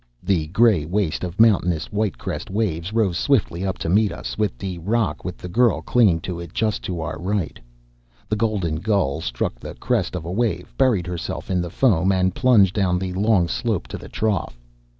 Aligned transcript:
The 0.23 0.47
gray 0.47 0.83
waste 0.83 1.23
of 1.23 1.39
mountainous, 1.39 1.91
white 1.91 2.17
crested 2.17 2.49
waves 2.55 2.91
rose 2.91 3.19
swiftly 3.19 3.63
up 3.63 3.77
to 3.77 3.87
meet 3.87 4.11
us, 4.11 4.35
with 4.35 4.57
the 4.57 4.79
rock 4.79 5.23
with 5.23 5.37
the 5.37 5.47
girl 5.47 5.83
clinging 5.83 6.21
to 6.21 6.39
it 6.39 6.55
just 6.55 6.81
to 6.85 7.01
our 7.01 7.19
right. 7.19 7.59
The 8.27 8.35
Golden 8.35 8.77
Gull 8.77 9.21
struck 9.21 9.59
the 9.59 9.75
crest 9.75 10.15
of 10.15 10.25
a 10.25 10.31
wave, 10.31 10.73
buried 10.75 11.05
herself 11.05 11.51
in 11.51 11.61
the 11.61 11.69
foam, 11.69 12.11
and 12.11 12.33
plunged 12.33 12.73
down 12.73 12.97
the 12.97 13.13
long 13.13 13.47
slope 13.47 13.87
to 13.89 13.97
the 13.99 14.09
trough. 14.09 14.57